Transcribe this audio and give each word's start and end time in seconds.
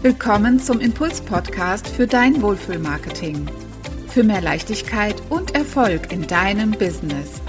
Willkommen 0.00 0.60
zum 0.60 0.78
Impuls-Podcast 0.78 1.88
für 1.88 2.06
dein 2.06 2.40
Wohlfühlmarketing. 2.40 3.50
Für 4.06 4.22
mehr 4.22 4.40
Leichtigkeit 4.40 5.20
und 5.28 5.56
Erfolg 5.56 6.12
in 6.12 6.24
deinem 6.24 6.70
Business. 6.70 7.42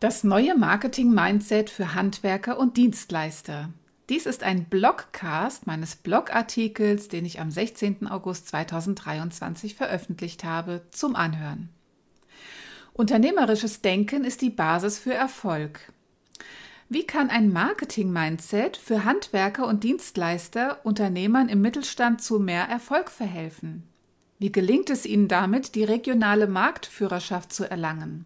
Das 0.00 0.24
neue 0.24 0.58
Marketing-Mindset 0.58 1.70
für 1.70 1.94
Handwerker 1.94 2.58
und 2.58 2.76
Dienstleister. 2.76 3.70
Dies 4.08 4.26
ist 4.26 4.42
ein 4.42 4.64
Blogcast 4.64 5.68
meines 5.68 5.94
Blogartikels, 5.94 7.06
den 7.06 7.26
ich 7.26 7.40
am 7.40 7.52
16. 7.52 8.08
August 8.08 8.48
2023 8.48 9.76
veröffentlicht 9.76 10.42
habe, 10.42 10.82
zum 10.90 11.14
Anhören. 11.14 11.68
Unternehmerisches 12.92 13.82
Denken 13.82 14.24
ist 14.24 14.42
die 14.42 14.50
Basis 14.50 14.98
für 14.98 15.14
Erfolg. 15.14 15.92
Wie 16.90 17.06
kann 17.06 17.28
ein 17.28 17.52
Marketing-Mindset 17.52 18.78
für 18.78 19.04
Handwerker 19.04 19.66
und 19.66 19.84
Dienstleister 19.84 20.78
Unternehmern 20.84 21.50
im 21.50 21.60
Mittelstand 21.60 22.22
zu 22.22 22.38
mehr 22.38 22.64
Erfolg 22.64 23.10
verhelfen? 23.10 23.82
Wie 24.38 24.50
gelingt 24.50 24.88
es 24.88 25.04
ihnen 25.04 25.28
damit, 25.28 25.74
die 25.74 25.84
regionale 25.84 26.46
Marktführerschaft 26.46 27.52
zu 27.52 27.70
erlangen? 27.70 28.24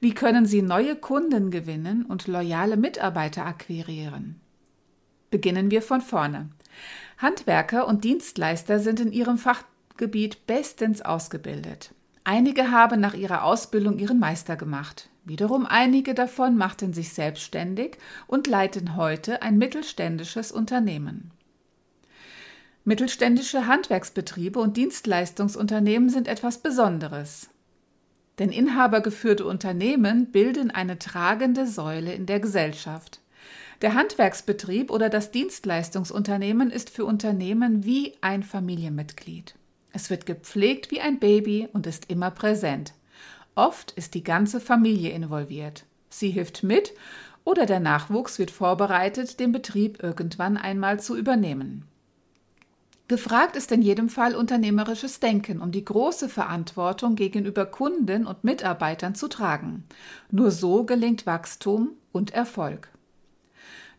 Wie 0.00 0.14
können 0.14 0.46
sie 0.46 0.62
neue 0.62 0.96
Kunden 0.96 1.52
gewinnen 1.52 2.04
und 2.06 2.26
loyale 2.26 2.76
Mitarbeiter 2.76 3.46
akquirieren? 3.46 4.40
Beginnen 5.30 5.70
wir 5.70 5.82
von 5.82 6.00
vorne. 6.00 6.48
Handwerker 7.18 7.86
und 7.86 8.02
Dienstleister 8.02 8.80
sind 8.80 8.98
in 8.98 9.12
ihrem 9.12 9.38
Fachgebiet 9.38 10.44
bestens 10.48 11.02
ausgebildet. 11.02 11.94
Einige 12.24 12.72
haben 12.72 13.00
nach 13.00 13.14
ihrer 13.14 13.44
Ausbildung 13.44 13.98
ihren 13.98 14.18
Meister 14.18 14.56
gemacht. 14.56 15.09
Wiederum 15.24 15.66
einige 15.66 16.14
davon 16.14 16.56
machten 16.56 16.92
sich 16.92 17.12
selbstständig 17.12 17.98
und 18.26 18.46
leiten 18.46 18.96
heute 18.96 19.42
ein 19.42 19.58
mittelständisches 19.58 20.50
Unternehmen. 20.50 21.30
Mittelständische 22.84 23.66
Handwerksbetriebe 23.66 24.58
und 24.58 24.76
Dienstleistungsunternehmen 24.76 26.08
sind 26.08 26.26
etwas 26.26 26.58
Besonderes. 26.58 27.50
Denn 28.38 28.50
inhabergeführte 28.50 29.44
Unternehmen 29.44 30.32
bilden 30.32 30.70
eine 30.70 30.98
tragende 30.98 31.66
Säule 31.66 32.14
in 32.14 32.24
der 32.24 32.40
Gesellschaft. 32.40 33.20
Der 33.82 33.94
Handwerksbetrieb 33.94 34.90
oder 34.90 35.10
das 35.10 35.30
Dienstleistungsunternehmen 35.30 36.70
ist 36.70 36.88
für 36.88 37.04
Unternehmen 37.04 37.84
wie 37.84 38.14
ein 38.22 38.42
Familienmitglied. 38.42 39.54
Es 39.92 40.08
wird 40.08 40.24
gepflegt 40.24 40.90
wie 40.90 41.00
ein 41.00 41.18
Baby 41.18 41.68
und 41.72 41.86
ist 41.86 42.10
immer 42.10 42.30
präsent. 42.30 42.94
Oft 43.60 43.90
ist 43.90 44.14
die 44.14 44.24
ganze 44.24 44.58
Familie 44.58 45.10
involviert. 45.10 45.84
Sie 46.08 46.30
hilft 46.30 46.62
mit 46.62 46.94
oder 47.44 47.66
der 47.66 47.78
Nachwuchs 47.78 48.38
wird 48.38 48.50
vorbereitet, 48.50 49.38
den 49.38 49.52
Betrieb 49.52 50.02
irgendwann 50.02 50.56
einmal 50.56 50.98
zu 50.98 51.14
übernehmen. 51.14 51.84
Gefragt 53.06 53.56
ist 53.56 53.70
in 53.70 53.82
jedem 53.82 54.08
Fall 54.08 54.34
unternehmerisches 54.34 55.20
Denken, 55.20 55.60
um 55.60 55.72
die 55.72 55.84
große 55.84 56.30
Verantwortung 56.30 57.16
gegenüber 57.16 57.66
Kunden 57.66 58.26
und 58.26 58.44
Mitarbeitern 58.44 59.14
zu 59.14 59.28
tragen. 59.28 59.84
Nur 60.30 60.52
so 60.52 60.84
gelingt 60.84 61.26
Wachstum 61.26 61.90
und 62.12 62.32
Erfolg. 62.32 62.88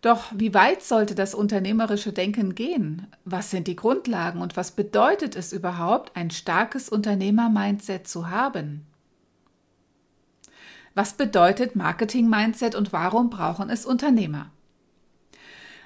Doch 0.01 0.31
wie 0.35 0.55
weit 0.55 0.81
sollte 0.81 1.13
das 1.13 1.35
unternehmerische 1.35 2.13
Denken 2.13 2.55
gehen? 2.55 3.05
Was 3.25 3.51
sind 3.51 3.67
die 3.67 3.75
Grundlagen 3.75 4.41
und 4.41 4.57
was 4.57 4.71
bedeutet 4.71 5.35
es 5.35 5.53
überhaupt, 5.53 6.15
ein 6.15 6.31
starkes 6.31 6.89
Unternehmer-Mindset 6.89 8.07
zu 8.07 8.31
haben? 8.31 8.87
Was 10.93 11.13
bedeutet 11.13 11.75
Marketing-Mindset 11.75 12.75
und 12.75 12.91
warum 12.91 13.29
brauchen 13.29 13.69
es 13.69 13.85
Unternehmer? 13.85 14.51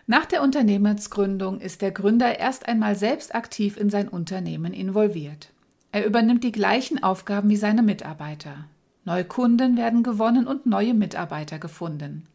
Nach 0.07 0.25
der 0.25 0.43
Unternehmensgründung 0.43 1.59
ist 1.59 1.81
der 1.81 1.91
Gründer 1.91 2.39
erst 2.39 2.67
einmal 2.67 2.95
selbst 2.95 3.33
aktiv 3.33 3.77
in 3.77 3.89
sein 3.89 4.07
Unternehmen 4.07 4.73
involviert. 4.73 5.51
Er 5.91 6.05
übernimmt 6.05 6.43
die 6.43 6.51
gleichen 6.51 7.01
Aufgaben 7.01 7.49
wie 7.49 7.55
seine 7.55 7.81
Mitarbeiter. 7.81 8.65
Neue 9.03 9.25
Kunden 9.25 9.77
werden 9.77 10.03
gewonnen 10.03 10.47
und 10.47 10.65
neue 10.65 10.93
Mitarbeiter 10.93 11.59
gefunden. 11.59 12.27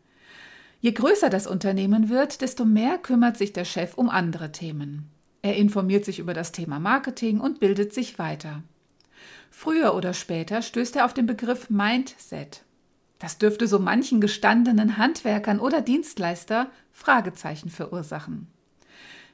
Je 0.81 0.93
größer 0.93 1.29
das 1.29 1.47
Unternehmen 1.47 2.09
wird, 2.09 2.41
desto 2.41 2.65
mehr 2.65 2.97
kümmert 2.99 3.37
sich 3.37 3.53
der 3.53 3.65
Chef 3.65 3.95
um 3.99 4.09
andere 4.09 4.51
Themen. 4.51 5.11
Er 5.43 5.57
informiert 5.57 6.05
sich 6.05 6.19
über 6.19 6.35
das 6.35 6.53
Thema 6.53 6.79
Marketing 6.79 7.41
und 7.41 7.61
bildet 7.61 7.93
sich 7.93 8.19
weiter. 8.19 8.63
Früher 9.51 9.95
oder 9.95 10.15
später 10.15 10.63
stößt 10.63 10.97
er 10.97 11.05
auf 11.05 11.13
den 11.13 11.27
Begriff 11.27 11.69
Mindset. 11.69 12.63
Das 13.19 13.37
dürfte 13.37 13.67
so 13.67 13.79
manchen 13.79 14.21
gestandenen 14.21 14.97
Handwerkern 14.97 15.61
oder 15.61 15.83
Dienstleister 15.83 16.71
Fragezeichen 16.93 17.69
verursachen. 17.69 18.47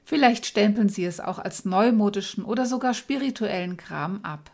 Vielleicht 0.05 0.47
stempeln 0.47 0.89
sie 0.89 1.05
es 1.05 1.21
auch 1.21 1.39
als 1.39 1.65
neumodischen 1.65 2.45
oder 2.45 2.67
sogar 2.67 2.95
spirituellen 2.95 3.77
Kram 3.77 4.21
ab. 4.25 4.51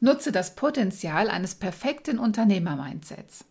Nutze 0.00 0.32
das 0.32 0.54
Potenzial 0.56 1.30
eines 1.30 1.54
perfekten 1.54 2.18
Unternehmer-Mindsets. 2.18 3.44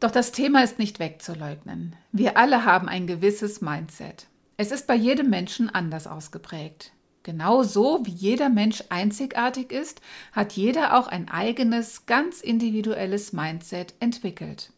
Doch 0.00 0.10
das 0.12 0.32
Thema 0.32 0.62
ist 0.62 0.78
nicht 0.78 1.00
wegzuleugnen. 1.00 1.96
Wir 2.12 2.36
alle 2.36 2.64
haben 2.64 2.88
ein 2.88 3.06
gewisses 3.06 3.60
Mindset. 3.60 4.28
Es 4.56 4.70
ist 4.70 4.86
bei 4.86 4.94
jedem 4.94 5.28
Menschen 5.28 5.68
anders 5.70 6.06
ausgeprägt. 6.06 6.92
Genauso 7.22 8.00
wie 8.04 8.12
jeder 8.12 8.48
Mensch 8.48 8.84
einzigartig 8.88 9.72
ist, 9.72 10.00
hat 10.32 10.52
jeder 10.52 10.98
auch 10.98 11.08
ein 11.08 11.28
eigenes, 11.28 12.06
ganz 12.06 12.40
individuelles 12.40 13.32
Mindset 13.32 13.94
entwickelt. 14.00 14.72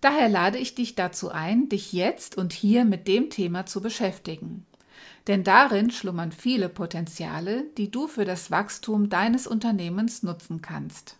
Daher 0.00 0.28
lade 0.28 0.58
ich 0.58 0.74
dich 0.74 0.94
dazu 0.94 1.30
ein, 1.30 1.68
dich 1.68 1.92
jetzt 1.92 2.38
und 2.38 2.52
hier 2.52 2.84
mit 2.84 3.08
dem 3.08 3.30
Thema 3.30 3.66
zu 3.66 3.80
beschäftigen. 3.80 4.66
Denn 5.26 5.42
darin 5.42 5.90
schlummern 5.90 6.32
viele 6.32 6.68
Potenziale, 6.68 7.64
die 7.76 7.90
du 7.90 8.06
für 8.06 8.24
das 8.24 8.50
Wachstum 8.50 9.08
deines 9.08 9.46
Unternehmens 9.46 10.22
nutzen 10.22 10.62
kannst. 10.62 11.16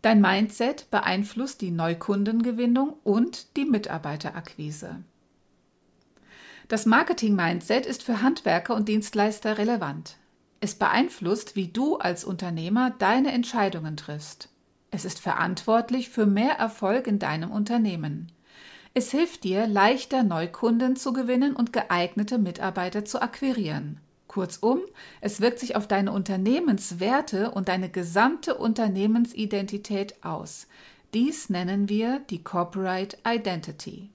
Dein 0.00 0.20
Mindset 0.20 0.90
beeinflusst 0.90 1.60
die 1.60 1.70
Neukundengewinnung 1.70 2.94
und 3.04 3.56
die 3.56 3.64
Mitarbeiterakquise. 3.64 5.04
Das 6.72 6.86
Marketing-Mindset 6.86 7.84
ist 7.84 8.02
für 8.02 8.22
Handwerker 8.22 8.74
und 8.74 8.88
Dienstleister 8.88 9.58
relevant. 9.58 10.16
Es 10.60 10.74
beeinflusst, 10.74 11.54
wie 11.54 11.68
du 11.68 11.98
als 11.98 12.24
Unternehmer 12.24 12.94
deine 12.98 13.30
Entscheidungen 13.32 13.98
triffst. 13.98 14.48
Es 14.90 15.04
ist 15.04 15.20
verantwortlich 15.20 16.08
für 16.08 16.24
mehr 16.24 16.52
Erfolg 16.52 17.06
in 17.06 17.18
deinem 17.18 17.50
Unternehmen. 17.50 18.32
Es 18.94 19.10
hilft 19.10 19.44
dir, 19.44 19.66
leichter 19.66 20.22
Neukunden 20.22 20.96
zu 20.96 21.12
gewinnen 21.12 21.54
und 21.54 21.74
geeignete 21.74 22.38
Mitarbeiter 22.38 23.04
zu 23.04 23.20
akquirieren. 23.20 24.00
Kurzum, 24.26 24.80
es 25.20 25.42
wirkt 25.42 25.58
sich 25.58 25.76
auf 25.76 25.86
deine 25.86 26.10
Unternehmenswerte 26.10 27.50
und 27.50 27.68
deine 27.68 27.90
gesamte 27.90 28.54
Unternehmensidentität 28.54 30.24
aus. 30.24 30.68
Dies 31.12 31.50
nennen 31.50 31.90
wir 31.90 32.20
die 32.30 32.42
Corporate 32.42 33.18
Identity. 33.28 34.08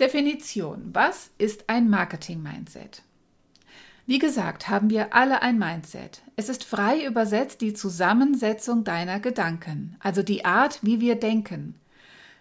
Definition. 0.00 0.90
Was 0.92 1.30
ist 1.38 1.64
ein 1.68 1.90
Marketing-Mindset? 1.90 3.02
Wie 4.06 4.20
gesagt, 4.20 4.68
haben 4.68 4.90
wir 4.90 5.12
alle 5.12 5.42
ein 5.42 5.58
Mindset. 5.58 6.22
Es 6.36 6.48
ist 6.48 6.62
frei 6.62 7.04
übersetzt 7.04 7.60
die 7.62 7.74
Zusammensetzung 7.74 8.84
deiner 8.84 9.18
Gedanken, 9.18 9.96
also 9.98 10.22
die 10.22 10.44
Art, 10.44 10.78
wie 10.82 11.00
wir 11.00 11.16
denken. 11.16 11.74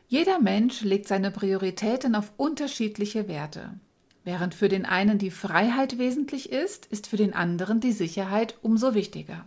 Jeder 0.07 0.39
Mensch 0.39 0.81
legt 0.81 1.07
seine 1.07 1.31
Prioritäten 1.31 2.13
auf 2.13 2.31
unterschiedliche 2.37 3.27
Werte. 3.27 3.71
Während 4.23 4.53
für 4.53 4.69
den 4.69 4.85
einen 4.85 5.17
die 5.17 5.31
Freiheit 5.31 5.97
wesentlich 5.97 6.51
ist, 6.51 6.85
ist 6.85 7.07
für 7.07 7.17
den 7.17 7.33
anderen 7.33 7.79
die 7.79 7.91
Sicherheit 7.91 8.55
umso 8.61 8.93
wichtiger. 8.93 9.45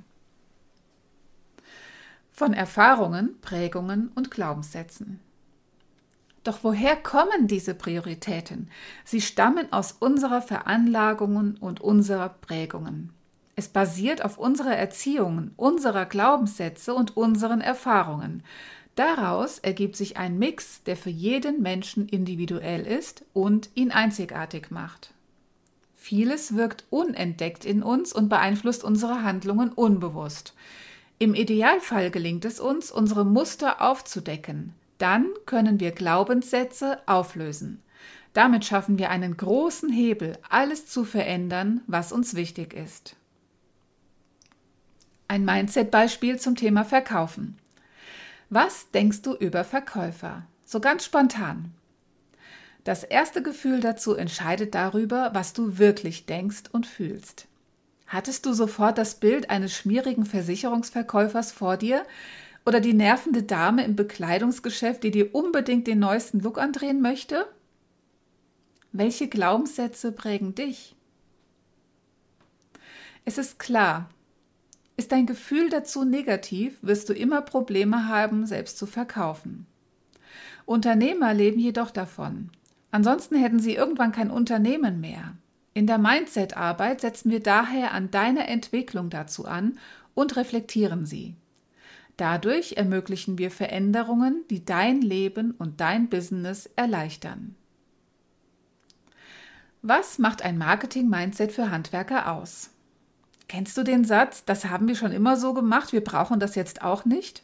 Von 2.33 2.55
Erfahrungen, 2.55 3.41
Prägungen 3.41 4.11
und 4.17 4.33
Glaubenssätzen. 4.33 5.21
Doch 6.43 6.61
woher 6.63 6.97
kommen 6.97 7.49
diese 7.49 7.75
Prioritäten? 7.75 8.71
Sie 9.05 9.21
stammen 9.21 9.73
aus 9.73 9.93
unserer 9.93 10.41
Veranlagungen 10.41 11.57
und 11.59 11.81
unserer 11.81 12.31
Prägungen. 12.31 13.11
Es 13.57 13.69
basiert 13.69 14.25
auf 14.25 14.39
unserer 14.39 14.75
Erziehung, 14.75 15.51
unserer 15.57 16.07
Glaubenssätze 16.07 16.95
und 16.95 17.17
unseren 17.17 17.61
Erfahrungen. 17.61 18.43
Daraus 18.95 19.59
ergibt 19.59 19.97
sich 19.97 20.17
ein 20.17 20.39
Mix, 20.39 20.83
der 20.85 20.97
für 20.97 21.11
jeden 21.11 21.61
Menschen 21.61 22.09
individuell 22.09 22.87
ist 22.87 23.25
und 23.35 23.69
ihn 23.75 23.91
einzigartig 23.91 24.71
macht. 24.71 25.13
Vieles 25.95 26.57
wirkt 26.57 26.85
unentdeckt 26.89 27.67
in 27.67 27.83
uns 27.83 28.15
und 28.15 28.31
beeinflusst 28.31 28.83
unsere 28.83 29.23
Handlungen 29.23 29.71
unbewusst. 29.71 30.55
Im 31.19 31.35
Idealfall 31.35 32.11
gelingt 32.11 32.47
es 32.47 32.59
uns, 32.59 32.91
unsere 32.91 33.27
Muster 33.27 33.83
aufzudecken, 33.83 34.75
dann 35.01 35.29
können 35.47 35.81
wir 35.81 35.93
Glaubenssätze 35.93 36.99
auflösen. 37.07 37.83
Damit 38.33 38.65
schaffen 38.65 38.99
wir 38.99 39.11
einen 39.11 39.37
großen 39.37 39.91
Hebel, 39.91 40.39
alles 40.49 40.87
zu 40.87 41.05
verändern, 41.05 41.81
was 41.87 42.13
uns 42.13 42.35
wichtig 42.35 42.75
ist. 42.75 43.17
Ein 45.27 45.45
Mindset-Beispiel 45.45 46.39
zum 46.39 46.57
Thema 46.57 46.85
Verkaufen. 46.85 47.59
Was 48.49 48.91
denkst 48.91 49.23
du 49.23 49.35
über 49.35 49.65
Verkäufer? 49.65 50.45
So 50.65 50.81
ganz 50.81 51.05
spontan. 51.05 51.73
Das 52.85 53.05
erste 53.05 53.43
Gefühl 53.43 53.81
dazu 53.81 54.15
entscheidet 54.15 54.75
darüber, 54.75 55.31
was 55.35 55.53
du 55.53 55.79
wirklich 55.79 56.27
denkst 56.27 56.65
und 56.73 56.87
fühlst. 56.87 57.47
Hattest 58.07 58.47
du 58.47 58.53
sofort 58.53 58.99
das 58.99 59.17
Bild 59.17 59.51
eines 59.51 59.73
schmierigen 59.77 60.27
Versicherungsverkäufers 60.27 61.53
vor 61.53 61.77
dir 61.77 62.05
oder 62.65 62.81
die 62.81 62.95
nervende 62.95 63.43
Dame 63.43 63.85
im 63.85 63.97
Bekleidungsgeschäft, 63.97 65.03
die 65.03 65.11
dir 65.11 65.35
unbedingt 65.35 65.87
den 65.87 65.99
neuesten 65.99 66.41
Look 66.41 66.59
andrehen 66.59 67.01
möchte? 67.01 67.47
Welche 68.93 69.29
Glaubenssätze 69.29 70.13
prägen 70.13 70.55
dich? 70.55 70.97
Es 73.25 73.39
ist 73.39 73.59
klar, 73.59 74.09
ist 74.97 75.13
dein 75.13 75.27
Gefühl 75.27 75.71
dazu 75.71 76.05
negativ, 76.05 76.79
wirst 76.83 77.09
du 77.09 77.15
immer 77.15 77.43
Probleme 77.43 78.09
haben, 78.09 78.47
selbst 78.47 78.77
zu 78.77 78.87
verkaufen. 78.87 79.67
Unternehmer 80.67 81.33
leben 81.33 81.59
jedoch 81.59 81.91
davon. 81.91 82.51
Ansonsten 82.91 83.37
hätten 83.37 83.61
sie 83.61 83.75
irgendwann 83.75 84.13
kein 84.13 84.31
Unternehmen 84.31 85.01
mehr. 85.01 85.35
In 85.73 85.87
der 85.87 85.99
Mindset-Arbeit 85.99 87.01
setzen 87.01 87.31
wir 87.31 87.41
daher 87.41 87.93
an 87.93 88.11
deiner 88.11 88.49
Entwicklung 88.49 89.11
dazu 89.11 89.47
an 89.47 89.79
und 90.15 90.37
reflektieren 90.37 91.07
sie. 91.07 91.35
Dadurch 92.21 92.75
ermöglichen 92.77 93.39
wir 93.39 93.51
Veränderungen, 93.51 94.45
die 94.51 94.63
dein 94.63 95.01
Leben 95.01 95.53
und 95.53 95.81
dein 95.81 96.11
Business 96.11 96.69
erleichtern. 96.77 97.55
Was 99.81 100.19
macht 100.19 100.43
ein 100.43 100.59
Marketing-Mindset 100.59 101.51
für 101.51 101.71
Handwerker 101.71 102.31
aus? 102.31 102.73
Kennst 103.49 103.75
du 103.79 103.85
den 103.85 104.05
Satz, 104.05 104.45
das 104.45 104.67
haben 104.67 104.87
wir 104.87 104.97
schon 104.97 105.13
immer 105.13 105.39
so 105.39 105.55
gemacht, 105.55 105.95
wir 105.95 106.05
brauchen 106.05 106.41
das 106.41 106.57
jetzt 106.57 106.83
auch 106.83 107.07
nicht? 107.07 107.43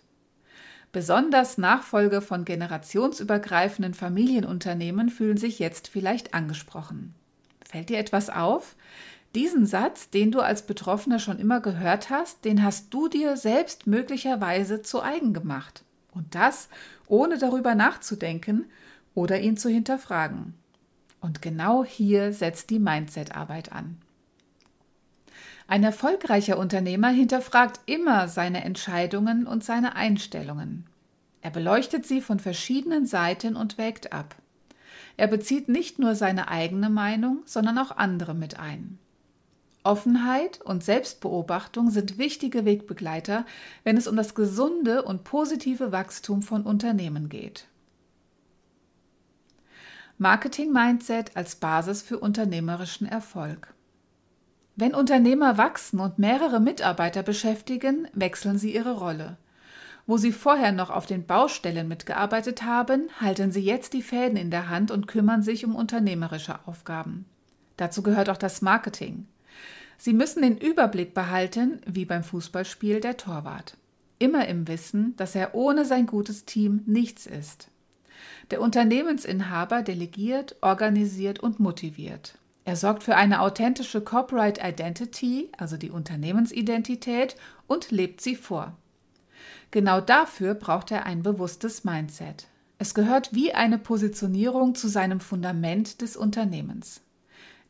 Besonders 0.92 1.56
Nachfolger 1.56 2.20
von 2.20 2.44
generationsübergreifenden 2.44 3.94
Familienunternehmen 3.94 5.08
fühlen 5.08 5.38
sich 5.38 5.58
jetzt 5.58 5.88
vielleicht 5.88 6.34
angesprochen. 6.34 7.14
Fällt 7.64 7.88
dir 7.88 7.98
etwas 7.98 8.28
auf? 8.28 8.76
Diesen 9.36 9.66
Satz, 9.66 10.08
den 10.08 10.32
du 10.32 10.40
als 10.40 10.62
Betroffener 10.62 11.18
schon 11.18 11.38
immer 11.38 11.60
gehört 11.60 12.08
hast, 12.08 12.46
den 12.46 12.62
hast 12.62 12.94
du 12.94 13.06
dir 13.06 13.36
selbst 13.36 13.86
möglicherweise 13.86 14.80
zu 14.80 15.02
eigen 15.02 15.34
gemacht. 15.34 15.84
Und 16.14 16.34
das 16.34 16.70
ohne 17.06 17.36
darüber 17.36 17.74
nachzudenken 17.74 18.64
oder 19.14 19.38
ihn 19.38 19.58
zu 19.58 19.68
hinterfragen. 19.68 20.54
Und 21.20 21.42
genau 21.42 21.84
hier 21.84 22.32
setzt 22.32 22.70
die 22.70 22.78
Mindset-Arbeit 22.78 23.72
an. 23.72 23.98
Ein 25.68 25.84
erfolgreicher 25.84 26.56
Unternehmer 26.56 27.10
hinterfragt 27.10 27.80
immer 27.84 28.28
seine 28.28 28.64
Entscheidungen 28.64 29.46
und 29.46 29.62
seine 29.62 29.96
Einstellungen. 29.96 30.86
Er 31.42 31.50
beleuchtet 31.50 32.06
sie 32.06 32.22
von 32.22 32.40
verschiedenen 32.40 33.04
Seiten 33.04 33.54
und 33.54 33.76
wägt 33.76 34.14
ab. 34.14 34.34
Er 35.18 35.26
bezieht 35.26 35.68
nicht 35.68 35.98
nur 35.98 36.14
seine 36.14 36.48
eigene 36.48 36.88
Meinung, 36.88 37.42
sondern 37.44 37.76
auch 37.76 37.98
andere 37.98 38.32
mit 38.32 38.58
ein. 38.58 38.98
Offenheit 39.86 40.60
und 40.62 40.82
Selbstbeobachtung 40.82 41.90
sind 41.90 42.18
wichtige 42.18 42.64
Wegbegleiter, 42.64 43.46
wenn 43.84 43.96
es 43.96 44.08
um 44.08 44.16
das 44.16 44.34
gesunde 44.34 45.04
und 45.04 45.22
positive 45.22 45.92
Wachstum 45.92 46.42
von 46.42 46.62
Unternehmen 46.62 47.28
geht. 47.28 47.68
Marketing 50.18 50.72
Mindset 50.72 51.36
als 51.36 51.54
Basis 51.54 52.02
für 52.02 52.18
unternehmerischen 52.18 53.06
Erfolg. 53.06 53.74
Wenn 54.74 54.92
Unternehmer 54.92 55.56
wachsen 55.56 56.00
und 56.00 56.18
mehrere 56.18 56.58
Mitarbeiter 56.58 57.22
beschäftigen, 57.22 58.08
wechseln 58.12 58.58
sie 58.58 58.74
ihre 58.74 58.98
Rolle. 58.98 59.36
Wo 60.06 60.16
sie 60.16 60.32
vorher 60.32 60.72
noch 60.72 60.90
auf 60.90 61.06
den 61.06 61.26
Baustellen 61.26 61.86
mitgearbeitet 61.86 62.64
haben, 62.64 63.08
halten 63.20 63.52
sie 63.52 63.62
jetzt 63.62 63.92
die 63.92 64.02
Fäden 64.02 64.36
in 64.36 64.50
der 64.50 64.68
Hand 64.68 64.90
und 64.90 65.06
kümmern 65.06 65.42
sich 65.42 65.64
um 65.64 65.76
unternehmerische 65.76 66.58
Aufgaben. 66.66 67.24
Dazu 67.76 68.02
gehört 68.02 68.30
auch 68.30 68.36
das 68.36 68.62
Marketing. 68.62 69.26
Sie 69.98 70.12
müssen 70.12 70.42
den 70.42 70.58
Überblick 70.58 71.14
behalten, 71.14 71.80
wie 71.86 72.04
beim 72.04 72.22
Fußballspiel 72.22 73.00
der 73.00 73.16
Torwart. 73.16 73.76
Immer 74.18 74.48
im 74.48 74.68
Wissen, 74.68 75.14
dass 75.16 75.34
er 75.34 75.54
ohne 75.54 75.84
sein 75.84 76.06
gutes 76.06 76.44
Team 76.44 76.82
nichts 76.86 77.26
ist. 77.26 77.68
Der 78.50 78.60
Unternehmensinhaber 78.60 79.82
delegiert, 79.82 80.56
organisiert 80.60 81.40
und 81.40 81.60
motiviert. 81.60 82.38
Er 82.64 82.76
sorgt 82.76 83.02
für 83.04 83.16
eine 83.16 83.42
authentische 83.42 84.00
Corporate 84.00 84.60
Identity, 84.62 85.50
also 85.56 85.76
die 85.76 85.90
Unternehmensidentität, 85.90 87.36
und 87.66 87.90
lebt 87.90 88.20
sie 88.20 88.36
vor. 88.36 88.76
Genau 89.70 90.00
dafür 90.00 90.54
braucht 90.54 90.90
er 90.90 91.06
ein 91.06 91.22
bewusstes 91.22 91.84
Mindset. 91.84 92.48
Es 92.78 92.94
gehört 92.94 93.34
wie 93.34 93.52
eine 93.54 93.78
Positionierung 93.78 94.74
zu 94.74 94.88
seinem 94.88 95.20
Fundament 95.20 96.00
des 96.02 96.16
Unternehmens. 96.16 97.00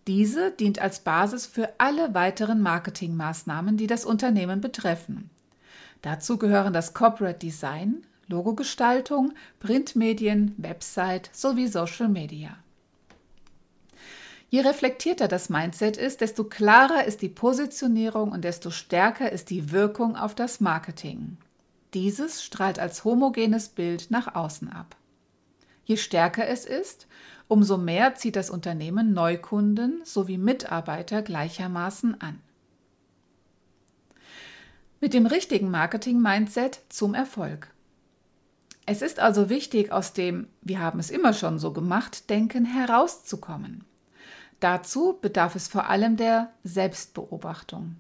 Diese 0.07 0.53
dient 0.53 0.79
als 0.79 1.01
Basis 1.01 1.47
für 1.47 1.69
alle 1.79 2.15
weiteren 2.15 2.61
Marketingmaßnahmen, 2.61 3.77
die 3.77 3.89
das 3.89 4.05
Unternehmen 4.05 4.61
betreffen. 4.61 5.31
Dazu 6.03 6.39
gehören 6.39 6.73
das 6.73 6.95
Corporate 6.95 7.39
Design, 7.39 8.07
Logogestaltung, 8.29 9.33
Printmedien, 9.59 10.55
Website 10.59 11.31
sowie 11.33 11.67
Social 11.67 12.09
Media. 12.09 12.57
Je 14.49 14.61
reflektierter 14.61 15.27
das 15.27 15.49
Mindset 15.49 15.97
ist, 15.97 16.21
desto 16.21 16.45
klarer 16.45 17.05
ist 17.05 17.21
die 17.23 17.29
Positionierung 17.29 18.31
und 18.31 18.45
desto 18.45 18.71
stärker 18.71 19.33
ist 19.33 19.51
die 19.51 19.73
Wirkung 19.73 20.17
auf 20.17 20.37
das 20.37 20.61
Marketing. 20.61 21.37
Dieses 21.95 22.45
strahlt 22.45 22.79
als 22.79 23.05
homogenes 23.05 23.69
Bild 23.69 24.11
nach 24.11 24.35
außen 24.37 24.71
ab. 24.71 24.97
Je 25.87 25.97
stärker 25.97 26.47
es 26.49 26.67
ist, 26.67 27.07
umso 27.49 27.79
mehr 27.79 28.17
zieht 28.17 28.37
das 28.37 28.51
Unternehmen 28.51 29.15
Neukunden 29.15 30.05
sowie 30.05 30.37
Mitarbeiter 30.37 31.23
gleichermaßen 31.23 32.21
an. 32.21 32.41
Mit 35.01 35.15
dem 35.15 35.27
richtigen 35.27 35.71
Marketing-Mindset 35.71 36.81
zum 36.89 37.15
Erfolg. 37.15 37.71
Es 38.85 39.01
ist 39.01 39.21
also 39.21 39.49
wichtig, 39.49 39.93
aus 39.93 40.13
dem 40.13 40.49
Wir 40.61 40.81
haben 40.81 40.99
es 40.99 41.11
immer 41.11 41.33
schon 41.33 41.61
so 41.61 41.73
gemacht 41.73 42.31
Denken 42.31 42.65
herauszukommen. 42.65 43.85
Dazu 44.59 45.19
bedarf 45.21 45.55
es 45.55 45.69
vor 45.69 45.89
allem 45.89 46.17
der 46.17 46.53
Selbstbeobachtung. 46.65 47.97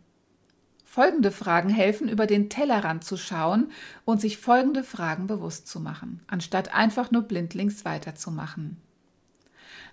Folgende 0.96 1.30
Fragen 1.30 1.68
helfen, 1.68 2.08
über 2.08 2.26
den 2.26 2.48
Tellerrand 2.48 3.04
zu 3.04 3.18
schauen 3.18 3.70
und 4.06 4.18
sich 4.18 4.38
folgende 4.38 4.82
Fragen 4.82 5.26
bewusst 5.26 5.68
zu 5.68 5.78
machen, 5.78 6.22
anstatt 6.26 6.72
einfach 6.72 7.10
nur 7.10 7.20
blindlings 7.20 7.84
weiterzumachen. 7.84 8.78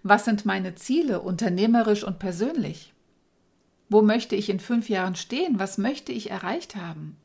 Was 0.02 0.24
sind 0.24 0.46
meine 0.46 0.76
Ziele 0.76 1.20
unternehmerisch 1.20 2.06
und 2.06 2.20
persönlich? 2.20 2.94
Wo 3.90 4.02
möchte 4.02 4.38
ich 4.38 4.50
in 4.50 4.62
fünf 4.62 4.88
Jahren 4.88 5.18
stehen? 5.18 5.60
Was 5.60 5.78
möchte 5.78 6.14
ich 6.14 6.32
erreicht 6.32 6.78
haben? 6.78 7.18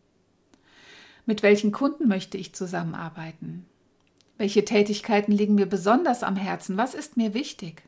Mit 1.24 1.44
welchen 1.44 1.70
Kunden 1.70 2.08
möchte 2.08 2.36
ich 2.36 2.56
zusammenarbeiten? 2.56 3.64
Welche 4.38 4.64
Tätigkeiten 4.64 5.30
liegen 5.30 5.54
mir 5.54 5.66
besonders 5.66 6.24
am 6.24 6.34
Herzen? 6.34 6.76
Was 6.76 6.94
ist 6.94 7.16
mir 7.16 7.32
wichtig? 7.32 7.84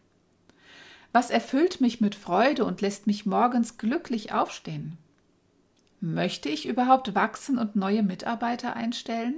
Was 1.10 1.30
erfüllt 1.30 1.80
mich 1.80 2.00
mit 2.00 2.14
Freude 2.14 2.64
und 2.64 2.80
lässt 2.80 3.08
mich 3.08 3.26
morgens 3.26 3.76
glücklich 3.76 4.32
aufstehen? 4.32 4.96
Möchte 6.00 6.48
ich 6.48 6.66
überhaupt 6.66 7.14
wachsen 7.14 7.58
und 7.58 7.76
neue 7.76 8.02
Mitarbeiter 8.02 8.74
einstellen? 8.74 9.34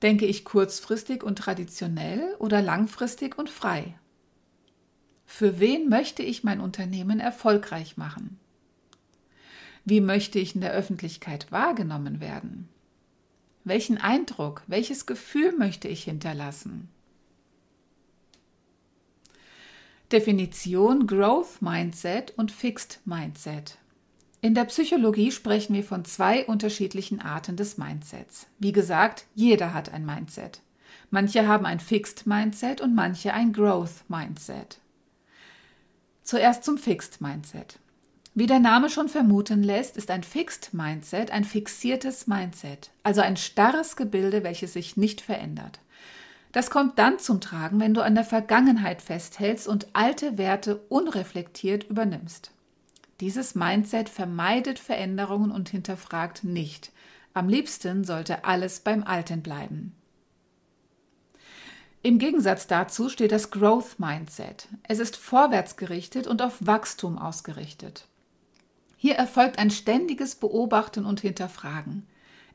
Denke 0.00 0.24
ich 0.24 0.44
kurzfristig 0.44 1.22
und 1.22 1.38
traditionell 1.38 2.34
oder 2.38 2.62
langfristig 2.62 3.36
und 3.38 3.50
frei? 3.50 3.98
Für 5.26 5.60
wen 5.60 5.88
möchte 5.90 6.22
ich 6.22 6.42
mein 6.42 6.60
Unternehmen 6.60 7.20
erfolgreich 7.20 7.98
machen? 7.98 8.38
Wie 9.84 10.00
möchte 10.00 10.38
ich 10.38 10.54
in 10.54 10.62
der 10.62 10.72
Öffentlichkeit 10.72 11.52
wahrgenommen 11.52 12.20
werden? 12.20 12.68
Welchen 13.64 13.98
Eindruck, 13.98 14.62
welches 14.66 15.06
Gefühl 15.06 15.52
möchte 15.52 15.88
ich 15.88 16.04
hinterlassen? 16.04 16.88
Definition 20.12 21.06
Growth 21.06 21.60
Mindset 21.60 22.32
und 22.36 22.52
Fixed 22.52 23.00
Mindset. 23.04 23.76
In 24.46 24.54
der 24.54 24.66
Psychologie 24.66 25.32
sprechen 25.32 25.74
wir 25.74 25.82
von 25.82 26.04
zwei 26.04 26.46
unterschiedlichen 26.46 27.20
Arten 27.20 27.56
des 27.56 27.78
Mindsets. 27.78 28.46
Wie 28.60 28.70
gesagt, 28.70 29.24
jeder 29.34 29.74
hat 29.74 29.92
ein 29.92 30.06
Mindset. 30.06 30.60
Manche 31.10 31.48
haben 31.48 31.66
ein 31.66 31.80
Fixed 31.80 32.28
Mindset 32.28 32.80
und 32.80 32.94
manche 32.94 33.34
ein 33.34 33.52
Growth 33.52 34.04
Mindset. 34.06 34.78
Zuerst 36.22 36.62
zum 36.62 36.78
Fixed 36.78 37.20
Mindset. 37.20 37.80
Wie 38.34 38.46
der 38.46 38.60
Name 38.60 38.88
schon 38.88 39.08
vermuten 39.08 39.64
lässt, 39.64 39.96
ist 39.96 40.12
ein 40.12 40.22
Fixed 40.22 40.72
Mindset 40.72 41.32
ein 41.32 41.42
fixiertes 41.42 42.28
Mindset, 42.28 42.92
also 43.02 43.22
ein 43.22 43.36
starres 43.36 43.96
Gebilde, 43.96 44.44
welches 44.44 44.74
sich 44.74 44.96
nicht 44.96 45.22
verändert. 45.22 45.80
Das 46.52 46.70
kommt 46.70 47.00
dann 47.00 47.18
zum 47.18 47.40
Tragen, 47.40 47.80
wenn 47.80 47.94
du 47.94 48.00
an 48.00 48.14
der 48.14 48.22
Vergangenheit 48.22 49.02
festhältst 49.02 49.66
und 49.66 49.88
alte 49.92 50.38
Werte 50.38 50.76
unreflektiert 50.88 51.90
übernimmst. 51.90 52.52
Dieses 53.20 53.54
Mindset 53.54 54.08
vermeidet 54.08 54.78
Veränderungen 54.78 55.50
und 55.50 55.68
hinterfragt 55.68 56.44
nicht, 56.44 56.92
Am 57.32 57.50
liebsten 57.50 58.02
sollte 58.04 58.44
alles 58.44 58.80
beim 58.80 59.04
Alten 59.04 59.42
bleiben. 59.42 59.94
Im 62.02 62.18
Gegensatz 62.18 62.66
dazu 62.66 63.08
steht 63.08 63.32
das 63.32 63.50
Growth 63.50 63.98
Mindset. 63.98 64.68
Es 64.84 65.00
ist 65.00 65.16
vorwärtsgerichtet 65.16 66.26
und 66.26 66.40
auf 66.40 66.54
Wachstum 66.60 67.18
ausgerichtet. 67.18 68.06
Hier 68.96 69.16
erfolgt 69.16 69.58
ein 69.58 69.70
ständiges 69.70 70.36
Beobachten 70.36 71.04
und 71.04 71.20
Hinterfragen. 71.20 72.06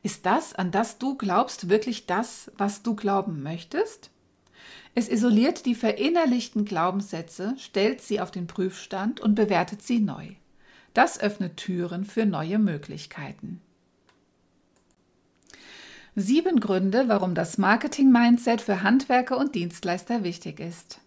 Ist 0.02 0.26
das, 0.26 0.52
an 0.54 0.70
das 0.70 0.98
du 0.98 1.16
glaubst, 1.16 1.68
wirklich 1.68 2.06
das, 2.06 2.50
was 2.56 2.82
du 2.82 2.96
glauben 2.96 3.42
möchtest? 3.42 4.10
Es 4.94 5.08
isoliert 5.08 5.64
die 5.64 5.74
verinnerlichten 5.74 6.64
Glaubenssätze, 6.64 7.54
stellt 7.56 8.00
sie 8.00 8.20
auf 8.20 8.30
den 8.30 8.46
Prüfstand 8.46 9.20
und 9.20 9.34
bewertet 9.34 9.82
sie 9.82 10.00
neu. 10.00 10.30
Das 10.94 11.18
öffnet 11.20 11.56
Türen 11.56 12.04
für 12.04 12.26
neue 12.26 12.58
Möglichkeiten. 12.58 13.60
Sieben 16.14 16.60
Gründe, 16.60 17.08
warum 17.08 17.34
das 17.34 17.56
Marketing-Mindset 17.56 18.60
für 18.60 18.82
Handwerker 18.82 19.38
und 19.38 19.54
Dienstleister 19.54 20.24
wichtig 20.24 20.60
ist. 20.60 21.00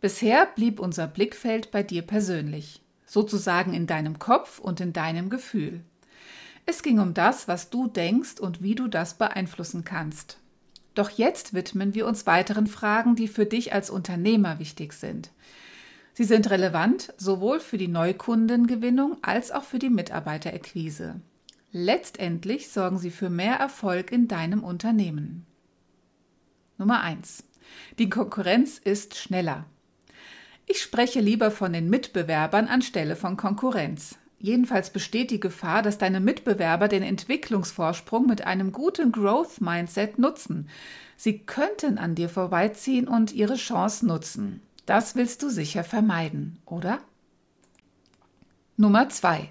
Bisher 0.00 0.46
blieb 0.46 0.78
unser 0.78 1.08
Blickfeld 1.08 1.72
bei 1.72 1.82
dir 1.82 2.02
persönlich, 2.02 2.80
sozusagen 3.04 3.74
in 3.74 3.88
deinem 3.88 4.20
Kopf 4.20 4.60
und 4.60 4.80
in 4.80 4.92
deinem 4.92 5.28
Gefühl. 5.28 5.80
Es 6.66 6.84
ging 6.84 7.00
um 7.00 7.14
das, 7.14 7.48
was 7.48 7.70
du 7.70 7.88
denkst 7.88 8.38
und 8.38 8.62
wie 8.62 8.76
du 8.76 8.86
das 8.86 9.14
beeinflussen 9.14 9.84
kannst. 9.84 10.38
Doch 10.94 11.10
jetzt 11.10 11.54
widmen 11.54 11.94
wir 11.94 12.06
uns 12.06 12.26
weiteren 12.26 12.68
Fragen, 12.68 13.16
die 13.16 13.26
für 13.26 13.46
dich 13.46 13.72
als 13.72 13.90
Unternehmer 13.90 14.60
wichtig 14.60 14.92
sind. 14.92 15.30
Sie 16.18 16.24
sind 16.24 16.50
relevant 16.50 17.14
sowohl 17.16 17.60
für 17.60 17.78
die 17.78 17.86
Neukundengewinnung 17.86 19.18
als 19.22 19.52
auch 19.52 19.62
für 19.62 19.78
die 19.78 19.88
Mitarbeiterakquise. 19.88 21.20
Letztendlich 21.70 22.70
sorgen 22.70 22.98
sie 22.98 23.12
für 23.12 23.30
mehr 23.30 23.54
Erfolg 23.54 24.10
in 24.10 24.26
deinem 24.26 24.64
Unternehmen. 24.64 25.46
Nummer 26.76 27.02
1. 27.02 27.44
Die 28.00 28.10
Konkurrenz 28.10 28.78
ist 28.78 29.14
schneller. 29.14 29.66
Ich 30.66 30.82
spreche 30.82 31.20
lieber 31.20 31.52
von 31.52 31.72
den 31.72 31.88
Mitbewerbern 31.88 32.66
anstelle 32.66 33.14
von 33.14 33.36
Konkurrenz. 33.36 34.18
Jedenfalls 34.40 34.90
besteht 34.90 35.30
die 35.30 35.38
Gefahr, 35.38 35.82
dass 35.82 35.98
deine 35.98 36.18
Mitbewerber 36.18 36.88
den 36.88 37.04
Entwicklungsvorsprung 37.04 38.26
mit 38.26 38.44
einem 38.44 38.72
guten 38.72 39.12
Growth-Mindset 39.12 40.18
nutzen. 40.18 40.68
Sie 41.16 41.38
könnten 41.38 41.96
an 41.96 42.16
dir 42.16 42.28
vorbeiziehen 42.28 43.06
und 43.06 43.32
ihre 43.32 43.54
Chance 43.54 44.04
nutzen. 44.04 44.62
Das 44.88 45.16
willst 45.16 45.42
du 45.42 45.50
sicher 45.50 45.84
vermeiden, 45.84 46.62
oder? 46.64 47.00
Nummer 48.78 49.10
2 49.10 49.50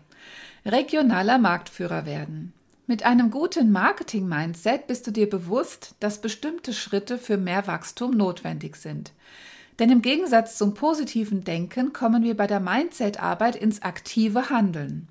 regionaler 0.65 1.38
Marktführer 1.38 2.08
werden. 2.08 2.53
Mit 2.88 3.06
einem 3.06 3.29
guten 3.29 3.72
Marketing-Mindset 3.72 4.88
bist 4.88 5.06
du 5.06 5.12
dir 5.12 5.29
bewusst, 5.29 5.94
dass 6.00 6.22
bestimmte 6.22 6.74
Schritte 6.74 7.20
für 7.20 7.38
mehr 7.38 7.67
Wachstum 7.67 8.17
notwendig 8.17 8.77
sind. 8.77 9.13
Denn 9.77 9.91
im 9.91 10.01
Gegensatz 10.01 10.58
zum 10.58 10.74
positiven 10.74 11.44
Denken 11.44 11.94
kommen 11.94 12.24
wir 12.24 12.36
bei 12.36 12.48
der 12.48 12.60
Mindset-Arbeit 12.60 13.56
ins 13.58 13.84
aktive 13.84 14.50
Handeln. 14.50 15.08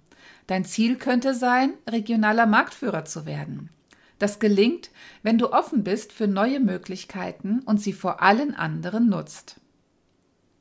Dein 0.48 0.64
Ziel 0.64 0.96
könnte 0.96 1.34
sein, 1.34 1.74
regionaler 1.86 2.46
Marktführer 2.46 3.04
zu 3.04 3.26
werden. 3.26 3.70
Das 4.18 4.40
gelingt, 4.40 4.90
wenn 5.22 5.38
du 5.38 5.52
offen 5.52 5.84
bist 5.84 6.12
für 6.12 6.26
neue 6.26 6.58
Möglichkeiten 6.58 7.60
und 7.60 7.80
sie 7.80 7.92
vor 7.92 8.20
allen 8.20 8.56
anderen 8.56 9.08
nutzt. 9.08 9.60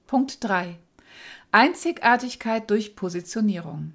Punkt 0.07 0.43
3. 0.43 0.77
Einzigartigkeit 1.51 2.69
durch 2.69 2.95
Positionierung. 2.95 3.93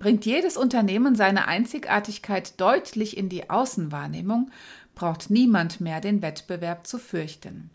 Bringt 0.00 0.26
jedes 0.26 0.56
Unternehmen 0.56 1.14
seine 1.14 1.46
Einzigartigkeit 1.46 2.60
deutlich 2.60 3.16
in 3.16 3.28
die 3.28 3.48
Außenwahrnehmung, 3.48 4.50
braucht 4.96 5.30
niemand 5.30 5.80
mehr 5.80 6.00
den 6.00 6.22
Wettbewerb 6.22 6.88
zu 6.88 6.98
fürchten. 6.98 7.70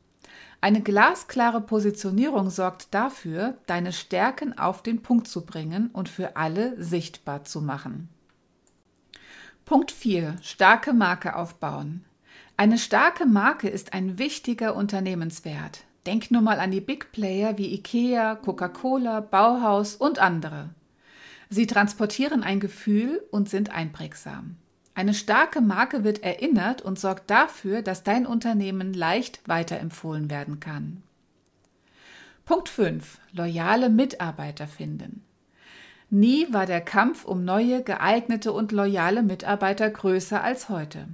Eine 0.60 0.82
glasklare 0.82 1.62
Positionierung 1.62 2.50
sorgt 2.50 2.94
dafür, 2.94 3.58
deine 3.66 3.94
Stärken 3.94 4.58
auf 4.58 4.84
den 4.84 5.02
Punkt 5.02 5.30
zu 5.30 5.46
bringen 5.46 5.90
und 5.94 6.10
für 6.10 6.36
alle 6.36 6.82
sichtbar 6.84 7.46
zu 7.46 7.62
machen. 7.62 8.10
Punkt 9.64 9.92
4. 9.92 10.36
Starke 10.42 10.92
Marke 10.92 11.38
aufbauen. 11.38 12.04
Eine 12.58 12.78
starke 12.78 13.26
Marke 13.26 13.70
ist 13.70 13.94
ein 13.94 14.18
wichtiger 14.18 14.76
Unternehmenswert. 14.76 15.86
Denk 16.06 16.32
nur 16.32 16.42
mal 16.42 16.60
an 16.60 16.72
die 16.72 16.82
Big 16.82 17.12
Player 17.12 17.58
wie 17.58 17.74
IKEA, 17.74 18.36
Coca-Cola, 18.36 19.22
Bauhaus 19.22 19.96
und 19.96 20.20
andere. 20.20 20.70
Sie 21.50 21.68
transportieren 21.68 22.44
ein 22.44 22.60
Gefühl 22.60 23.22
und 23.32 23.48
sind 23.48 23.70
einprägsam. 23.70 24.58
Eine 24.96 25.14
starke 25.14 25.62
Marke 25.62 26.04
wird 26.04 26.24
erinnert 26.24 26.82
und 26.82 27.00
sorgt 27.00 27.30
dafür, 27.30 27.82
dass 27.82 28.04
dein 28.04 28.26
Unternehmen 28.26 28.94
leicht 28.94 29.48
weiterempfohlen 29.48 30.30
werden 30.30 30.60
kann. 30.60 31.02
Punkt 32.46 32.70
5. 32.70 33.20
Loyale 33.32 33.90
Mitarbeiter 33.90 34.68
finden. 34.68 35.24
Nie 36.10 36.52
war 36.52 36.66
der 36.66 36.82
Kampf 36.82 37.26
um 37.26 37.44
neue, 37.44 37.82
geeignete 37.82 38.52
und 38.52 38.72
loyale 38.72 39.24
Mitarbeiter 39.24 39.90
größer 39.90 40.44
als 40.44 40.70
heute. 40.70 41.08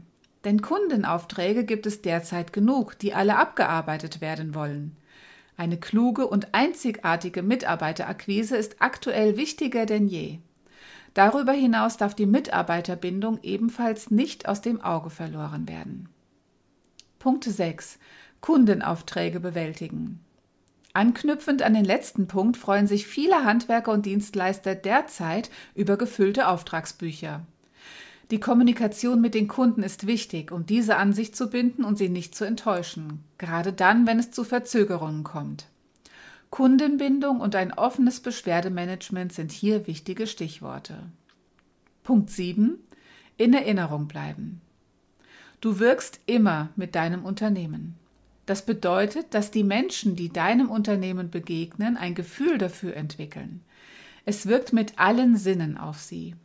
Denn 0.46 0.62
Kundenaufträge 0.62 1.66
gibt 1.66 1.86
es 1.86 2.02
derzeit 2.02 2.54
genug, 2.54 2.98
die 3.00 3.14
alle 3.14 3.36
abgearbeitet 3.36 4.22
werden 4.22 4.56
wollen. 4.56 4.96
Eine 5.58 5.78
kluge 5.78 6.26
und 6.28 6.54
einzigartige 6.54 7.44
Mitarbeiterakquise 7.44 8.56
ist 8.56 8.82
aktuell 8.82 9.36
wichtiger 9.36 9.86
denn 9.86 10.08
je. 10.08 10.40
Darüber 11.14 11.52
hinaus 11.52 11.98
darf 11.98 12.16
die 12.16 12.26
Mitarbeiterbindung 12.26 13.40
ebenfalls 13.44 14.12
nicht 14.12 14.48
aus 14.48 14.62
dem 14.62 14.80
Auge 14.80 15.10
verloren 15.10 15.68
werden. 15.68 16.08
Punkt 17.18 17.44
6. 17.44 18.00
Kundenaufträge 18.40 19.42
bewältigen. 19.42 20.22
Anknüpfend 20.94 21.62
an 21.62 21.74
den 21.74 21.84
letzten 21.84 22.28
Punkt 22.28 22.56
freuen 22.56 22.88
sich 22.88 23.06
viele 23.06 23.44
Handwerker 23.44 23.92
und 23.92 24.06
Dienstleister 24.06 24.76
derzeit 24.76 25.50
über 25.76 25.98
gefüllte 25.98 26.48
Auftragsbücher. 26.48 27.42
Die 28.32 28.40
Kommunikation 28.40 29.22
mit 29.22 29.34
den 29.34 29.48
Kunden 29.48 29.82
ist 29.82 30.06
wichtig, 30.06 30.52
um 30.52 30.66
diese 30.66 30.98
an 30.98 31.14
sich 31.14 31.34
zu 31.34 31.50
binden 31.50 31.84
und 31.84 31.98
sie 31.98 32.10
nicht 32.10 32.36
zu 32.36 32.46
enttäuschen, 32.46 33.24
gerade 33.40 33.74
dann, 33.74 34.06
wenn 34.06 34.20
es 34.20 34.30
zu 34.30 34.44
Verzögerungen 34.44 35.24
kommt. 35.24 35.66
Kundenbindung 36.52 37.42
und 37.42 37.56
ein 37.56 37.74
offenes 37.74 38.20
Beschwerdemanagement 38.20 39.34
sind 39.34 39.52
hier 39.52 39.88
wichtige 39.88 40.28
Stichworte. 40.28 40.98
Punkt 42.04 42.30
7. 42.30 42.78
In 43.38 43.54
Erinnerung 43.54 44.08
bleiben. 44.08 44.62
Du 45.62 45.80
wirkst 45.80 46.20
immer 46.26 46.70
mit 46.76 46.96
deinem 46.96 47.26
Unternehmen. 47.26 47.96
Das 48.46 48.66
bedeutet, 48.66 49.34
dass 49.34 49.52
die 49.52 49.64
Menschen, 49.64 50.16
die 50.16 50.30
deinem 50.30 50.70
Unternehmen 50.70 51.30
begegnen, 51.30 51.98
ein 51.98 52.16
Gefühl 52.16 52.58
dafür 52.58 52.96
entwickeln. 52.96 53.62
Es 54.26 54.48
wirkt 54.48 54.74
mit 54.74 54.98
allen 54.98 55.36
Sinnen 55.36 55.78
auf 55.78 56.00
sie. 56.00 56.36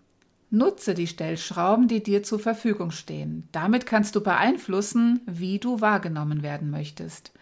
Nutze 0.54 0.94
die 0.94 1.06
Stellschrauben, 1.06 1.88
die 1.88 2.02
dir 2.02 2.22
zur 2.22 2.38
Verfügung 2.38 2.90
stehen. 2.90 3.48
Damit 3.52 3.86
kannst 3.86 4.14
du 4.14 4.22
beeinflussen, 4.22 5.20
wie 5.26 5.58
du 5.58 5.80
wahrgenommen 5.80 6.42
werden 6.42 6.70
möchtest. 6.70 7.32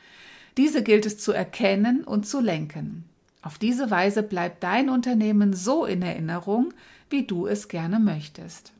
Diese 0.56 0.82
gilt 0.82 1.06
es 1.06 1.18
zu 1.18 1.32
erkennen 1.32 2.04
und 2.04 2.26
zu 2.26 2.40
lenken. 2.40 3.04
Auf 3.42 3.58
diese 3.58 3.90
Weise 3.90 4.22
bleibt 4.22 4.62
dein 4.62 4.88
Unternehmen 4.88 5.52
so 5.52 5.84
in 5.84 6.00
Erinnerung, 6.00 6.72
wie 7.10 7.26
du 7.26 7.46
es 7.46 7.68
gerne 7.68 7.98
möchtest. 7.98 8.72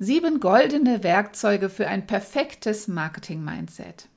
Sieben 0.00 0.40
goldene 0.40 1.02
Werkzeuge 1.02 1.68
für 1.68 1.88
ein 1.88 2.06
perfektes 2.06 2.88
Marketing-Mindset. 2.88 4.08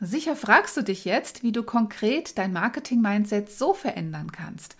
Sicher 0.00 0.34
fragst 0.34 0.76
du 0.76 0.82
dich 0.82 1.04
jetzt, 1.04 1.42
wie 1.42 1.52
du 1.52 1.62
konkret 1.62 2.36
dein 2.36 2.52
Marketing-Mindset 2.52 3.50
so 3.50 3.74
verändern 3.74 4.32
kannst, 4.32 4.76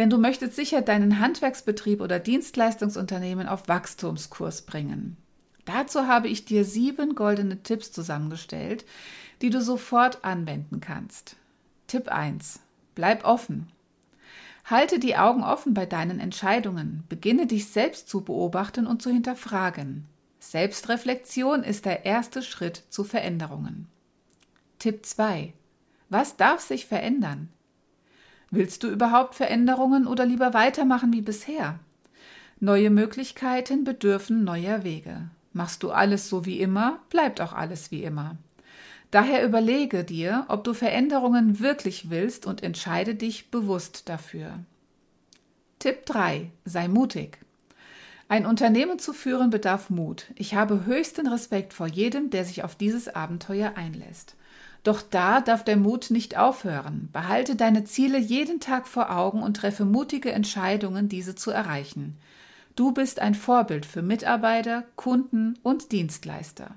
denn 0.00 0.08
du 0.08 0.16
möchtest 0.16 0.56
sicher 0.56 0.80
deinen 0.80 1.20
Handwerksbetrieb 1.20 2.00
oder 2.00 2.18
Dienstleistungsunternehmen 2.18 3.46
auf 3.46 3.68
Wachstumskurs 3.68 4.62
bringen. 4.62 5.18
Dazu 5.66 6.06
habe 6.06 6.26
ich 6.28 6.46
dir 6.46 6.64
sieben 6.64 7.14
goldene 7.14 7.62
Tipps 7.62 7.92
zusammengestellt, 7.92 8.86
die 9.42 9.50
du 9.50 9.60
sofort 9.60 10.24
anwenden 10.24 10.80
kannst. 10.80 11.36
Tipp 11.86 12.08
1. 12.08 12.60
Bleib 12.94 13.26
offen. 13.26 13.68
Halte 14.64 15.00
die 15.00 15.16
Augen 15.16 15.44
offen 15.44 15.74
bei 15.74 15.84
deinen 15.84 16.18
Entscheidungen. 16.18 17.04
Beginne 17.10 17.46
dich 17.46 17.68
selbst 17.68 18.08
zu 18.08 18.22
beobachten 18.22 18.86
und 18.86 19.02
zu 19.02 19.10
hinterfragen. 19.10 20.06
Selbstreflexion 20.38 21.62
ist 21.62 21.84
der 21.84 22.06
erste 22.06 22.42
Schritt 22.42 22.84
zu 22.88 23.04
Veränderungen. 23.04 23.86
Tipp 24.78 25.04
2. 25.04 25.52
Was 26.08 26.38
darf 26.38 26.62
sich 26.62 26.86
verändern? 26.86 27.50
Willst 28.50 28.82
du 28.82 28.88
überhaupt 28.88 29.36
Veränderungen 29.36 30.06
oder 30.06 30.26
lieber 30.26 30.54
weitermachen 30.54 31.12
wie 31.12 31.22
bisher? 31.22 31.78
Neue 32.58 32.90
Möglichkeiten 32.90 33.84
bedürfen 33.84 34.44
neuer 34.44 34.82
Wege. 34.82 35.30
Machst 35.52 35.82
du 35.82 35.90
alles 35.90 36.28
so 36.28 36.44
wie 36.44 36.60
immer, 36.60 37.00
bleibt 37.10 37.40
auch 37.40 37.52
alles 37.52 37.90
wie 37.90 38.02
immer. 38.02 38.36
Daher 39.10 39.44
überlege 39.44 40.04
dir, 40.04 40.44
ob 40.48 40.64
du 40.64 40.74
Veränderungen 40.74 41.60
wirklich 41.60 42.10
willst 42.10 42.46
und 42.46 42.62
entscheide 42.62 43.14
dich 43.14 43.50
bewusst 43.50 44.08
dafür. 44.08 44.58
Tipp 45.78 46.06
3. 46.06 46.50
Sei 46.64 46.88
mutig. 46.88 47.38
Ein 48.28 48.46
Unternehmen 48.46 48.98
zu 48.98 49.12
führen 49.12 49.50
bedarf 49.50 49.90
Mut. 49.90 50.26
Ich 50.36 50.54
habe 50.54 50.86
höchsten 50.86 51.26
Respekt 51.26 51.72
vor 51.72 51.88
jedem, 51.88 52.30
der 52.30 52.44
sich 52.44 52.62
auf 52.62 52.76
dieses 52.76 53.08
Abenteuer 53.08 53.72
einlässt. 53.76 54.36
Doch 54.82 55.02
da 55.02 55.40
darf 55.40 55.64
der 55.64 55.76
Mut 55.76 56.10
nicht 56.10 56.38
aufhören. 56.38 57.10
Behalte 57.12 57.54
deine 57.54 57.84
Ziele 57.84 58.18
jeden 58.18 58.60
Tag 58.60 58.88
vor 58.88 59.10
Augen 59.10 59.42
und 59.42 59.58
treffe 59.58 59.84
mutige 59.84 60.32
Entscheidungen, 60.32 61.08
diese 61.08 61.34
zu 61.34 61.50
erreichen. 61.50 62.16
Du 62.76 62.92
bist 62.92 63.20
ein 63.20 63.34
Vorbild 63.34 63.84
für 63.84 64.00
Mitarbeiter, 64.00 64.84
Kunden 64.96 65.58
und 65.62 65.92
Dienstleister. 65.92 66.74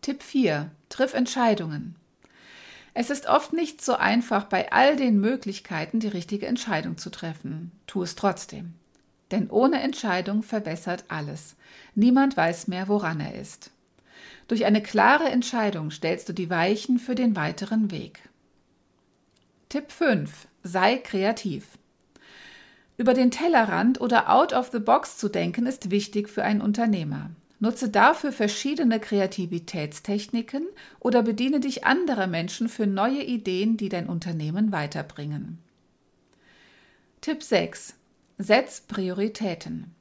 Tipp 0.00 0.22
4. 0.22 0.70
Triff 0.90 1.14
Entscheidungen. 1.14 1.96
Es 2.92 3.10
ist 3.10 3.26
oft 3.26 3.52
nicht 3.52 3.84
so 3.84 3.94
einfach, 3.94 4.44
bei 4.44 4.70
all 4.70 4.94
den 4.94 5.18
Möglichkeiten 5.18 5.98
die 5.98 6.08
richtige 6.08 6.46
Entscheidung 6.46 6.98
zu 6.98 7.10
treffen. 7.10 7.72
Tu 7.88 8.02
es 8.02 8.14
trotzdem. 8.14 8.74
Denn 9.32 9.50
ohne 9.50 9.80
Entscheidung 9.80 10.44
verwässert 10.44 11.04
alles. 11.08 11.56
Niemand 11.96 12.36
weiß 12.36 12.68
mehr, 12.68 12.86
woran 12.86 13.18
er 13.18 13.34
ist. 13.34 13.72
Durch 14.48 14.64
eine 14.64 14.82
klare 14.82 15.28
Entscheidung 15.28 15.90
stellst 15.90 16.28
du 16.28 16.32
die 16.32 16.50
Weichen 16.50 16.98
für 16.98 17.14
den 17.14 17.34
weiteren 17.36 17.90
Weg. 17.90 18.20
Tipp 19.68 19.90
5. 19.90 20.48
Sei 20.62 20.98
kreativ. 20.98 21.66
Über 22.96 23.14
den 23.14 23.30
Tellerrand 23.30 24.00
oder 24.00 24.30
out 24.30 24.52
of 24.52 24.70
the 24.70 24.78
box 24.78 25.16
zu 25.16 25.28
denken 25.28 25.66
ist 25.66 25.90
wichtig 25.90 26.28
für 26.28 26.44
einen 26.44 26.60
Unternehmer. 26.60 27.30
Nutze 27.58 27.88
dafür 27.88 28.30
verschiedene 28.30 29.00
Kreativitätstechniken 29.00 30.66
oder 31.00 31.22
bediene 31.22 31.60
dich 31.60 31.84
anderer 31.84 32.26
Menschen 32.26 32.68
für 32.68 32.86
neue 32.86 33.22
Ideen, 33.22 33.76
die 33.76 33.88
dein 33.88 34.08
Unternehmen 34.08 34.70
weiterbringen. 34.70 35.58
Tipp 37.20 37.42
6. 37.42 37.94
Setz 38.36 38.82
Prioritäten. 38.82 39.94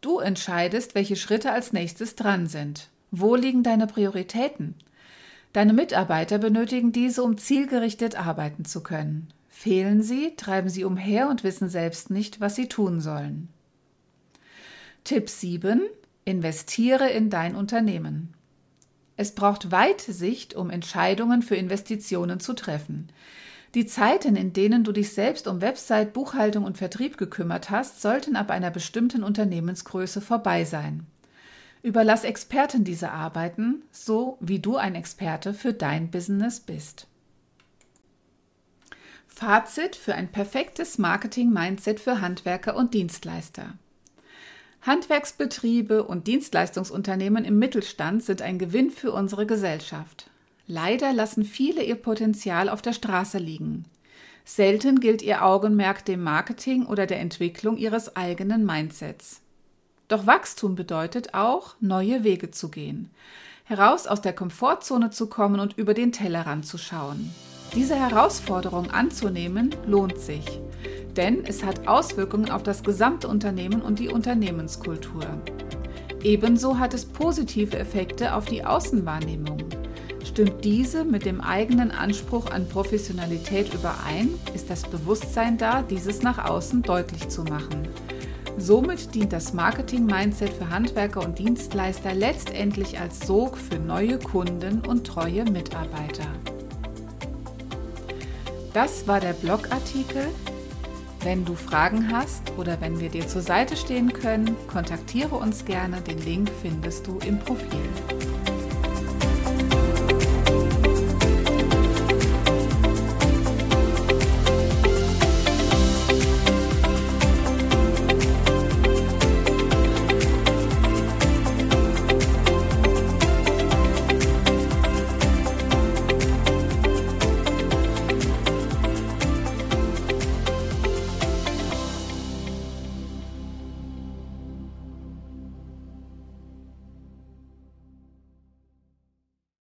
Du 0.00 0.20
entscheidest, 0.20 0.94
welche 0.94 1.16
Schritte 1.16 1.52
als 1.52 1.72
nächstes 1.72 2.14
dran 2.14 2.46
sind. 2.46 2.88
Wo 3.14 3.36
liegen 3.36 3.62
deine 3.62 3.86
Prioritäten? 3.86 4.74
Deine 5.52 5.74
Mitarbeiter 5.74 6.38
benötigen 6.38 6.92
diese, 6.92 7.22
um 7.22 7.36
zielgerichtet 7.36 8.16
arbeiten 8.18 8.64
zu 8.64 8.82
können. 8.82 9.28
Fehlen 9.50 10.02
sie, 10.02 10.34
treiben 10.34 10.70
sie 10.70 10.82
umher 10.82 11.28
und 11.28 11.44
wissen 11.44 11.68
selbst 11.68 12.08
nicht, 12.08 12.40
was 12.40 12.56
sie 12.56 12.68
tun 12.68 13.02
sollen. 13.02 13.48
Tipp 15.04 15.28
7. 15.28 15.82
Investiere 16.24 17.10
in 17.10 17.28
dein 17.28 17.54
Unternehmen. 17.54 18.32
Es 19.18 19.34
braucht 19.34 19.70
Weitsicht, 19.70 20.54
um 20.54 20.70
Entscheidungen 20.70 21.42
für 21.42 21.56
Investitionen 21.56 22.40
zu 22.40 22.54
treffen. 22.54 23.10
Die 23.74 23.84
Zeiten, 23.84 24.36
in 24.36 24.54
denen 24.54 24.84
du 24.84 24.92
dich 24.92 25.12
selbst 25.12 25.46
um 25.48 25.60
Website, 25.60 26.14
Buchhaltung 26.14 26.64
und 26.64 26.78
Vertrieb 26.78 27.18
gekümmert 27.18 27.68
hast, 27.68 28.00
sollten 28.00 28.36
ab 28.36 28.50
einer 28.50 28.70
bestimmten 28.70 29.22
Unternehmensgröße 29.22 30.22
vorbei 30.22 30.64
sein. 30.64 31.06
Überlass 31.82 32.22
Experten 32.22 32.84
diese 32.84 33.10
Arbeiten, 33.10 33.82
so 33.90 34.38
wie 34.40 34.60
du 34.60 34.76
ein 34.76 34.94
Experte 34.94 35.52
für 35.52 35.72
dein 35.72 36.10
Business 36.10 36.60
bist. 36.60 37.08
Fazit 39.26 39.96
für 39.96 40.14
ein 40.14 40.30
perfektes 40.30 40.98
Marketing-Mindset 40.98 41.98
für 41.98 42.20
Handwerker 42.20 42.76
und 42.76 42.94
Dienstleister. 42.94 43.74
Handwerksbetriebe 44.82 46.04
und 46.04 46.26
Dienstleistungsunternehmen 46.26 47.44
im 47.44 47.58
Mittelstand 47.58 48.22
sind 48.22 48.42
ein 48.42 48.58
Gewinn 48.58 48.90
für 48.90 49.12
unsere 49.12 49.46
Gesellschaft. 49.46 50.30
Leider 50.66 51.12
lassen 51.12 51.44
viele 51.44 51.82
ihr 51.82 51.96
Potenzial 51.96 52.68
auf 52.68 52.82
der 52.82 52.92
Straße 52.92 53.38
liegen. 53.38 53.84
Selten 54.44 55.00
gilt 55.00 55.22
ihr 55.22 55.44
Augenmerk 55.44 56.04
dem 56.04 56.22
Marketing 56.22 56.86
oder 56.86 57.06
der 57.06 57.20
Entwicklung 57.20 57.76
ihres 57.76 58.16
eigenen 58.16 58.64
Mindsets. 58.64 59.41
Doch 60.08 60.26
Wachstum 60.26 60.74
bedeutet 60.74 61.34
auch, 61.34 61.74
neue 61.80 62.24
Wege 62.24 62.50
zu 62.50 62.70
gehen, 62.70 63.10
heraus 63.64 64.06
aus 64.06 64.20
der 64.20 64.32
Komfortzone 64.32 65.10
zu 65.10 65.28
kommen 65.28 65.60
und 65.60 65.78
über 65.78 65.94
den 65.94 66.12
Tellerrand 66.12 66.66
zu 66.66 66.78
schauen. 66.78 67.34
Diese 67.74 67.94
Herausforderung 67.94 68.90
anzunehmen 68.90 69.74
lohnt 69.86 70.18
sich 70.18 70.60
denn 71.16 71.44
es 71.44 71.62
hat 71.64 71.86
Auswirkungen 71.86 72.50
auf 72.50 72.62
das 72.62 72.82
gesamte 72.82 73.28
Unternehmen 73.28 73.82
und 73.82 73.98
die 73.98 74.08
Unternehmenskultur. 74.08 75.26
Ebenso 76.22 76.78
hat 76.78 76.94
es 76.94 77.04
positive 77.04 77.78
Effekte 77.78 78.34
auf 78.34 78.46
die 78.46 78.64
Außenwahrnehmung. 78.64 79.58
Stimmt 80.24 80.64
diese 80.64 81.04
mit 81.04 81.26
dem 81.26 81.40
eigenen 81.40 81.90
Anspruch 81.90 82.50
an 82.50 82.68
Professionalität 82.68 83.74
überein, 83.74 84.30
ist 84.54 84.70
das 84.70 84.82
Bewusstsein 84.82 85.58
da, 85.58 85.82
dieses 85.82 86.22
nach 86.22 86.48
außen 86.48 86.82
deutlich 86.82 87.28
zu 87.28 87.42
machen. 87.42 87.88
Somit 88.62 89.12
dient 89.14 89.32
das 89.32 89.52
Marketing-Mindset 89.52 90.50
für 90.50 90.70
Handwerker 90.70 91.24
und 91.24 91.38
Dienstleister 91.38 92.14
letztendlich 92.14 93.00
als 93.00 93.26
Sog 93.26 93.58
für 93.58 93.80
neue 93.80 94.20
Kunden 94.20 94.80
und 94.86 95.04
treue 95.04 95.44
Mitarbeiter. 95.44 96.26
Das 98.72 99.08
war 99.08 99.18
der 99.18 99.32
Blogartikel 99.32 100.28
wenn 101.24 101.44
du 101.44 101.54
Fragen 101.54 102.10
hast 102.10 102.50
oder 102.58 102.80
wenn 102.80 102.98
wir 102.98 103.08
dir 103.08 103.28
zur 103.28 103.42
Seite 103.42 103.76
stehen 103.76 104.12
können, 104.12 104.56
kontaktiere 104.66 105.36
uns 105.36 105.64
gerne. 105.64 106.00
Den 106.00 106.18
Link 106.18 106.50
findest 106.60 107.06
du 107.06 107.18
im 107.24 107.38
Profil. 107.38 107.78